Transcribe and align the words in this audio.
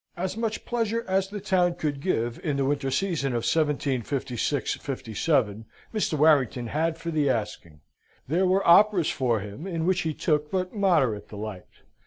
As 0.17 0.35
much 0.35 0.65
pleasure 0.65 1.05
as 1.07 1.27
the 1.27 1.39
town 1.39 1.75
could 1.75 2.01
give 2.01 2.39
in 2.43 2.57
the 2.57 2.65
winter 2.65 2.89
season 2.89 3.33
of 3.33 3.43
1756 3.45 4.77
57, 4.77 5.65
Mr. 5.93 6.17
Warrington 6.17 6.65
had 6.69 6.97
for 6.97 7.11
the 7.11 7.29
asking. 7.29 7.81
There 8.27 8.47
were 8.47 8.67
operas 8.67 9.11
for 9.11 9.41
him, 9.41 9.67
in 9.67 9.85
which 9.85 10.01
he 10.01 10.15
took 10.15 10.49
but 10.49 10.73
moderate 10.73 11.29
delight. 11.29 11.83